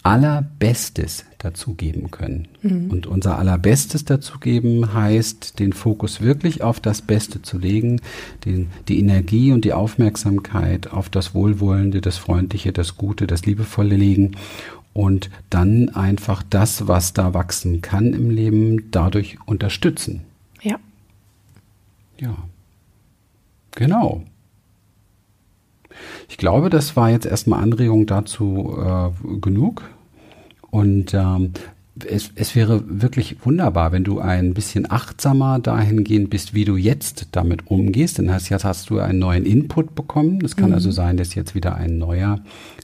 Allerbestes 0.02 1.24
dazugeben 1.38 2.10
können. 2.10 2.48
Mhm. 2.62 2.90
Und 2.90 3.06
unser 3.06 3.38
Allerbestes 3.38 4.04
dazugeben 4.04 4.92
heißt, 4.94 5.58
den 5.58 5.72
Fokus 5.72 6.20
wirklich 6.20 6.62
auf 6.62 6.80
das 6.80 7.02
Beste 7.02 7.42
zu 7.42 7.58
legen, 7.58 8.00
den, 8.44 8.68
die 8.88 8.98
Energie 8.98 9.52
und 9.52 9.64
die 9.64 9.72
Aufmerksamkeit 9.72 10.90
auf 10.92 11.08
das 11.08 11.34
Wohlwollende, 11.34 12.00
das 12.00 12.16
Freundliche, 12.16 12.72
das 12.72 12.96
Gute, 12.96 13.26
das 13.26 13.46
Liebevolle 13.46 13.96
legen 13.96 14.32
und 14.92 15.30
dann 15.50 15.90
einfach 15.90 16.42
das, 16.48 16.88
was 16.88 17.12
da 17.12 17.34
wachsen 17.34 17.82
kann 17.82 18.12
im 18.14 18.30
Leben, 18.30 18.90
dadurch 18.90 19.38
unterstützen. 19.46 20.22
Ja. 20.62 20.76
Ja. 22.18 22.36
Genau. 23.72 24.24
Ich 26.28 26.36
glaube, 26.38 26.70
das 26.70 26.96
war 26.96 27.10
jetzt 27.10 27.26
erstmal 27.26 27.62
Anregung 27.62 28.06
dazu 28.06 28.78
äh, 28.78 29.38
genug. 29.40 29.82
Und 30.70 31.14
ähm, 31.14 31.52
es, 32.04 32.30
es 32.34 32.54
wäre 32.54 32.82
wirklich 32.86 33.36
wunderbar, 33.44 33.92
wenn 33.92 34.04
du 34.04 34.18
ein 34.20 34.54
bisschen 34.54 34.90
achtsamer 34.90 35.58
dahingehend 35.58 36.30
bist, 36.30 36.54
wie 36.54 36.64
du 36.64 36.76
jetzt 36.76 37.28
damit 37.32 37.66
umgehst. 37.66 38.18
Denn 38.18 38.32
hast, 38.32 38.48
jetzt 38.48 38.64
hast 38.64 38.90
du 38.90 38.98
einen 38.98 39.18
neuen 39.18 39.46
Input 39.46 39.94
bekommen. 39.94 40.44
Es 40.44 40.56
kann 40.56 40.70
mhm. 40.70 40.74
also 40.74 40.90
sein, 40.90 41.16
dass 41.16 41.34
jetzt 41.34 41.54
wieder 41.54 41.76
ein 41.76 41.98
neuer 41.98 42.40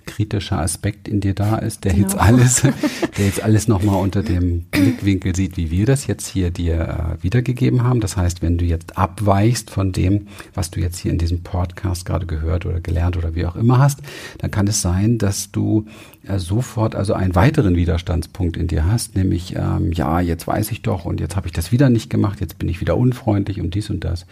kritischer 0.07 0.61
Aspekt 0.61 1.09
in 1.09 1.21
dir 1.21 1.35
da 1.35 1.57
ist, 1.57 1.85
der 1.85 1.95
genau. 1.95 2.07
jetzt 2.07 2.19
alles, 2.19 2.63
der 3.19 3.27
jetzt 3.27 3.43
alles 3.43 3.69
nochmal 3.69 4.01
unter 4.01 4.23
dem 4.23 4.63
Blickwinkel 4.71 5.35
sieht, 5.35 5.57
wie 5.57 5.71
wir 5.71 5.87
das 5.87 6.07
jetzt 6.07 6.29
hier 6.29 6.51
dir 6.51 7.17
äh, 7.19 7.23
wiedergegeben 7.23 7.83
haben. 7.83 8.01
Das 8.01 8.17
heißt, 8.17 8.43
wenn 8.43 8.59
du 8.59 8.65
jetzt 8.65 8.99
abweichst 8.99 9.71
von 9.71 9.93
dem, 9.93 10.27
was 10.55 10.71
du 10.71 10.81
jetzt 10.81 10.99
hier 10.99 11.13
in 11.13 11.19
diesem 11.19 11.43
Podcast 11.43 12.05
gerade 12.05 12.27
gehört 12.27 12.67
oder 12.67 12.81
gelernt 12.81 13.17
oder 13.17 13.35
wie 13.35 13.47
auch 13.47 13.57
immer 13.57 13.79
hast, 13.79 14.01
dann 14.39 14.51
kann 14.51 14.67
es 14.67 14.83
sein, 14.83 15.19
dass 15.19 15.51
du 15.51 15.87
äh, 16.27 16.39
sofort 16.39 16.95
also 16.95 17.15
einen 17.15 17.35
weiteren 17.35 17.77
Widerstandspunkt 17.77 18.57
in 18.57 18.67
dir 18.67 18.87
hast, 18.87 19.04
nämlich 19.15 19.55
ähm, 19.57 19.93
ja, 19.93 20.21
jetzt 20.21 20.47
weiß 20.47 20.71
ich 20.73 20.83
doch 20.83 21.05
und 21.05 21.21
jetzt 21.21 21.37
habe 21.37 21.47
ich 21.47 21.53
das 21.53 21.73
wieder 21.73 21.91
nicht 21.91 22.11
gemacht, 22.11 22.41
jetzt 22.41 22.59
bin 22.59 22.69
ich 22.69 22.81
wieder 22.81 22.97
unfreundlich 22.97 23.61
und 23.61 23.75
dies 23.75 23.91
und 23.91 24.05
das. 24.05 24.27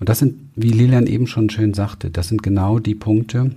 Und 0.00 0.08
das 0.08 0.18
sind, 0.18 0.50
wie 0.54 0.70
Lilian 0.70 1.06
eben 1.06 1.26
schon 1.26 1.50
schön 1.50 1.74
sagte, 1.74 2.10
das 2.10 2.28
sind 2.28 2.42
genau 2.42 2.78
die 2.78 2.94
Punkte, 2.94 3.52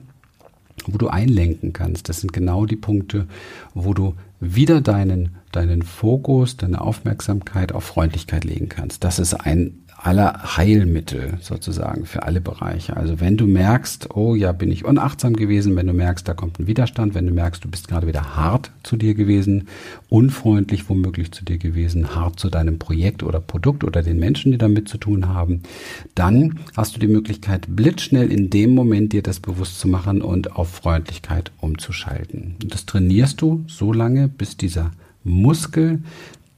wo 0.88 0.98
du 0.98 1.08
einlenken 1.08 1.74
kannst. 1.74 2.10
Das 2.10 2.22
sind 2.22 2.34
genau 2.34 2.66
die 2.66 2.76
Punkte, 2.76 3.28
wo 3.74 3.94
du 3.94 4.16
wieder 4.40 4.82
deinen, 4.82 5.36
deinen 5.52 5.82
Fokus, 5.82 6.58
deine 6.58 6.82
Aufmerksamkeit 6.82 7.72
auf 7.72 7.84
Freundlichkeit 7.84 8.44
legen 8.44 8.70
kannst. 8.70 9.04
Das 9.04 9.20
ist 9.20 9.34
ein 9.34 9.80
aller 10.02 10.56
Heilmittel 10.56 11.38
sozusagen 11.42 12.06
für 12.06 12.24
alle 12.24 12.40
Bereiche. 12.40 12.96
Also 12.96 13.20
wenn 13.20 13.36
du 13.36 13.48
merkst, 13.48 14.16
oh 14.16 14.34
ja, 14.34 14.54
bin 14.54 14.72
ich 14.72 14.86
unachtsam 14.86 15.36
gewesen, 15.36 15.76
wenn 15.76 15.88
du 15.88 15.94
merkst, 15.94 16.28
da 16.28 16.34
kommt 16.34 16.60
ein 16.60 16.68
Widerstand, 16.68 17.16
wenn 17.16 17.28
du 17.28 17.34
merkst, 17.34 17.64
du 17.64 17.70
bist 17.70 17.90
gerade 17.90 18.08
wieder 18.08 18.36
hart 18.36 18.72
zu 18.84 18.96
dir 18.96 19.14
gewesen, 19.14 19.68
unfreundlich 20.08 20.90
womöglich 20.90 21.32
zu 21.34 21.44
dir 21.44 21.58
gewesen, 21.58 22.16
hart 22.16 22.40
zu 22.40 22.50
deinem 22.50 22.80
Projekt 22.80 23.24
oder 23.24 23.42
Produkt 23.42 23.84
oder 23.84 24.02
den 24.02 24.20
Menschen, 24.20 24.54
die 24.54 24.58
damit 24.58 24.88
zu 24.88 24.98
tun 24.98 25.28
haben, 25.28 25.64
dann 26.16 26.60
hast 26.78 26.96
du 26.96 27.00
die 27.00 27.08
Möglichkeit, 27.08 27.66
blitzschnell 27.68 28.32
in 28.32 28.50
dem 28.50 28.72
Moment 28.72 29.12
dir 29.12 29.22
das 29.22 29.42
bewusst 29.42 29.80
zu 29.80 29.90
machen 29.90 30.22
und 30.22 30.56
auf 30.56 30.70
Freundlichkeit 30.70 31.52
umzuschalten. 31.60 32.56
Und 32.62 32.74
das 32.74 32.86
trainierst 32.86 33.42
du 33.42 33.66
so 33.68 33.92
lange, 33.92 34.30
bis 34.30 34.56
dieser 34.56 34.92
Muskel 35.24 36.02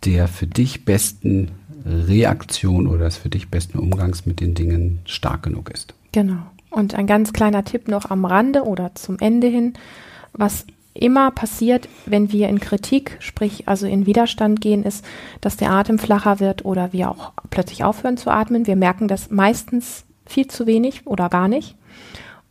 der 0.06 0.28
für 0.28 0.48
dich 0.48 0.84
besten 0.84 1.50
Reaktion 1.86 2.88
oder 2.88 3.06
das 3.06 3.18
für 3.18 3.30
dich 3.30 3.50
besten 3.50 3.80
Umgangs 3.80 4.26
mit 4.26 4.40
den 4.40 4.54
Dingen 4.54 5.00
stark 5.06 5.44
genug 5.44 5.70
ist. 5.70 5.94
Genau. 6.12 6.40
Und 6.70 6.96
ein 6.96 7.08
ganz 7.08 7.34
kleiner 7.34 7.64
Tipp 7.64 7.88
noch 7.88 8.10
am 8.10 8.26
Rande 8.26 8.64
oder 8.64 8.96
zum 8.96 9.20
Ende 9.20 9.48
hin, 9.48 9.74
was 10.34 10.66
immer 10.94 11.32
passiert, 11.32 11.88
wenn 12.06 12.32
wir 12.32 12.50
in 12.50 12.60
Kritik, 12.60 13.18
sprich 13.20 13.68
also 13.68 13.88
in 13.88 14.06
Widerstand 14.06 14.62
gehen, 14.62 14.84
ist, 14.84 15.06
dass 15.40 15.58
der 15.58 15.72
Atem 15.72 16.00
flacher 16.00 16.40
wird 16.40 16.66
oder 16.66 16.94
wir 16.94 17.10
auch 17.10 17.32
plötzlich 17.50 17.84
aufhören 17.84 18.18
zu 18.18 18.30
atmen. 18.30 18.68
Wir 18.68 18.76
merken 18.76 19.08
das 19.08 19.30
meistens 19.30 20.04
viel 20.26 20.48
zu 20.48 20.68
wenig 20.68 21.08
oder 21.08 21.30
gar 21.30 21.48
nicht. 21.48 21.76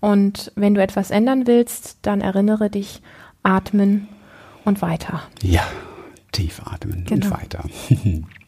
Und 0.01 0.53
wenn 0.57 0.75
du 0.75 0.83
etwas 0.83 1.11
ändern 1.11 1.47
willst, 1.47 1.99
dann 2.03 2.21
erinnere 2.21 2.71
dich, 2.71 3.03
atmen 3.43 4.09
und 4.65 4.83
weiter. 4.83 5.23
Ja, 5.43 5.63
tief 6.33 6.63
atmen 6.65 7.05
genau. 7.07 7.27
und 7.27 7.31
weiter. 7.33 7.65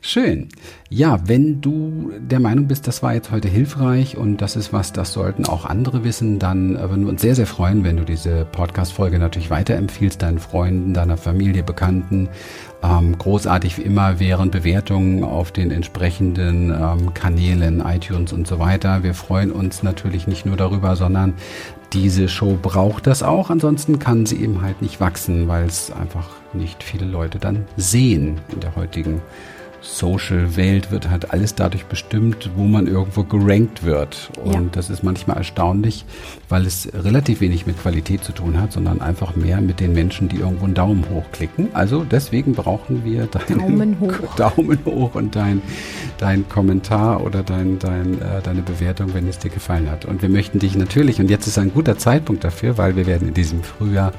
Schön. 0.00 0.48
Ja, 0.88 1.18
wenn 1.26 1.60
du 1.60 2.12
der 2.18 2.38
Meinung 2.38 2.68
bist, 2.68 2.86
das 2.86 3.02
war 3.02 3.14
jetzt 3.14 3.32
heute 3.32 3.48
hilfreich 3.48 4.16
und 4.16 4.36
das 4.36 4.54
ist 4.54 4.72
was, 4.72 4.92
das 4.92 5.12
sollten 5.12 5.44
auch 5.44 5.64
andere 5.64 6.04
wissen, 6.04 6.38
dann 6.38 6.78
würden 6.78 7.02
wir 7.02 7.08
uns 7.08 7.22
sehr, 7.22 7.34
sehr 7.34 7.46
freuen, 7.46 7.82
wenn 7.82 7.96
du 7.96 8.04
diese 8.04 8.44
Podcast-Folge 8.44 9.18
natürlich 9.18 9.50
weiterempfiehlst, 9.50 10.22
deinen 10.22 10.38
Freunden, 10.38 10.94
deiner 10.94 11.16
Familie, 11.16 11.64
Bekannten. 11.64 12.28
Ähm, 12.82 13.16
großartig 13.16 13.78
wie 13.78 13.82
immer 13.82 14.20
wären 14.20 14.50
Bewertungen 14.50 15.24
auf 15.24 15.50
den 15.50 15.70
entsprechenden 15.70 16.70
ähm, 16.70 17.14
Kanälen, 17.14 17.80
iTunes 17.80 18.32
und 18.32 18.46
so 18.46 18.58
weiter. 18.58 19.02
Wir 19.02 19.14
freuen 19.14 19.50
uns 19.50 19.82
natürlich 19.82 20.26
nicht 20.26 20.44
nur 20.46 20.56
darüber, 20.56 20.94
sondern 20.94 21.34
diese 21.92 22.28
Show 22.28 22.58
braucht 22.60 23.06
das 23.06 23.22
auch. 23.22 23.50
Ansonsten 23.50 23.98
kann 23.98 24.26
sie 24.26 24.42
eben 24.42 24.62
halt 24.62 24.82
nicht 24.82 25.00
wachsen, 25.00 25.48
weil 25.48 25.64
es 25.64 25.90
einfach 25.90 26.28
nicht 26.52 26.82
viele 26.82 27.06
Leute 27.06 27.38
dann 27.38 27.64
sehen 27.76 28.40
in 28.52 28.60
der 28.60 28.76
heutigen 28.76 29.22
Social-Welt 29.86 30.90
wird 30.90 31.08
halt 31.08 31.30
alles 31.30 31.54
dadurch 31.54 31.86
bestimmt, 31.86 32.50
wo 32.56 32.64
man 32.64 32.86
irgendwo 32.86 33.22
gerankt 33.22 33.84
wird. 33.84 34.30
Und 34.42 34.52
ja. 34.52 34.68
das 34.72 34.90
ist 34.90 35.02
manchmal 35.02 35.38
erstaunlich, 35.38 36.04
weil 36.48 36.66
es 36.66 36.88
relativ 36.92 37.40
wenig 37.40 37.66
mit 37.66 37.80
Qualität 37.80 38.24
zu 38.24 38.32
tun 38.32 38.60
hat, 38.60 38.72
sondern 38.72 39.00
einfach 39.00 39.36
mehr 39.36 39.60
mit 39.60 39.80
den 39.80 39.92
Menschen, 39.92 40.28
die 40.28 40.36
irgendwo 40.36 40.64
einen 40.64 40.74
Daumen 40.74 41.04
hoch 41.10 41.24
klicken. 41.32 41.68
Also 41.72 42.04
deswegen 42.04 42.52
brauchen 42.52 43.04
wir 43.04 43.26
deinen 43.26 43.58
Daumen 43.58 44.00
hoch, 44.00 44.34
Daumen 44.36 44.78
hoch 44.84 45.14
und 45.14 45.36
dein, 45.36 45.62
dein 46.18 46.48
Kommentar 46.48 47.24
oder 47.24 47.42
dein, 47.42 47.78
dein, 47.78 48.20
äh, 48.20 48.42
deine 48.42 48.62
Bewertung, 48.62 49.14
wenn 49.14 49.28
es 49.28 49.38
dir 49.38 49.50
gefallen 49.50 49.90
hat. 49.90 50.04
Und 50.04 50.22
wir 50.22 50.28
möchten 50.28 50.58
dich 50.58 50.76
natürlich, 50.76 51.20
und 51.20 51.30
jetzt 51.30 51.46
ist 51.46 51.58
ein 51.58 51.72
guter 51.72 51.96
Zeitpunkt 51.96 52.44
dafür, 52.44 52.76
weil 52.78 52.96
wir 52.96 53.06
werden 53.06 53.28
in 53.28 53.34
diesem 53.34 53.62
Frühjahr 53.62 54.12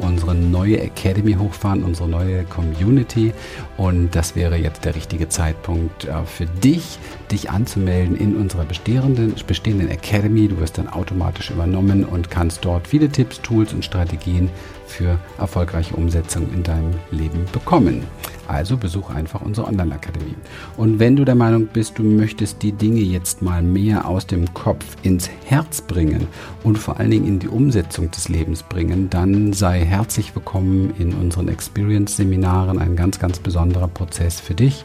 unsere 0.00 0.34
neue 0.34 0.80
Academy 0.80 1.34
hochfahren, 1.34 1.84
unsere 1.84 2.08
neue 2.08 2.44
Community. 2.44 3.32
Und 3.76 4.14
das 4.14 4.36
wäre 4.36 4.56
jetzt 4.56 4.84
der 4.84 4.94
richtige 4.94 5.28
Zeitpunkt 5.28 6.04
äh, 6.04 6.24
für 6.24 6.46
dich, 6.46 6.98
dich 7.30 7.50
anzumelden 7.50 8.16
in 8.16 8.36
unserer 8.36 8.64
bestehenden, 8.64 9.34
bestehenden 9.46 9.88
Academy. 9.88 10.48
Du 10.48 10.58
wirst 10.58 10.78
dann 10.78 10.88
automatisch 10.88 11.50
übernommen 11.50 12.04
und 12.04 12.30
kannst 12.30 12.64
dort 12.64 12.88
viele 12.88 13.08
Tipps, 13.08 13.40
Tools 13.40 13.72
und 13.72 13.84
Strategien 13.84 14.50
für 14.90 15.18
erfolgreiche 15.38 15.94
Umsetzung 15.94 16.52
in 16.52 16.62
deinem 16.62 16.94
Leben 17.10 17.44
bekommen. 17.52 18.04
Also 18.48 18.76
besuche 18.76 19.14
einfach 19.14 19.42
unsere 19.42 19.68
Online-Akademie. 19.68 20.34
Und 20.76 20.98
wenn 20.98 21.14
du 21.14 21.24
der 21.24 21.36
Meinung 21.36 21.68
bist, 21.68 21.98
du 21.98 22.02
möchtest 22.02 22.62
die 22.62 22.72
Dinge 22.72 23.00
jetzt 23.00 23.42
mal 23.42 23.62
mehr 23.62 24.08
aus 24.08 24.26
dem 24.26 24.52
Kopf 24.54 24.84
ins 25.02 25.30
Herz 25.44 25.80
bringen 25.80 26.26
und 26.64 26.76
vor 26.76 26.98
allen 26.98 27.12
Dingen 27.12 27.26
in 27.26 27.38
die 27.38 27.48
Umsetzung 27.48 28.10
des 28.10 28.28
Lebens 28.28 28.64
bringen, 28.64 29.08
dann 29.08 29.52
sei 29.52 29.84
herzlich 29.84 30.34
willkommen 30.34 30.92
in 30.98 31.14
unseren 31.14 31.46
Experience-Seminaren. 31.46 32.78
Ein 32.78 32.96
ganz, 32.96 33.20
ganz 33.20 33.38
besonderer 33.38 33.88
Prozess 33.88 34.40
für 34.40 34.54
dich. 34.54 34.84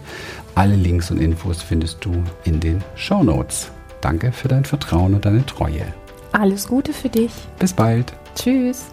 Alle 0.53 0.75
Links 0.75 1.10
und 1.10 1.19
Infos 1.19 1.63
findest 1.63 2.06
du 2.06 2.12
in 2.43 2.60
den 2.60 2.84
Show 2.95 3.23
Notes. 3.23 3.71
Danke 4.01 4.32
für 4.32 4.47
dein 4.47 4.65
Vertrauen 4.65 5.15
und 5.15 5.25
deine 5.25 5.43
Treue. 5.45 5.86
Alles 6.34 6.67
Gute 6.67 6.93
für 6.93 7.10
dich. 7.10 7.32
Bis 7.58 7.73
bald. 7.73 8.13
Tschüss. 8.36 8.86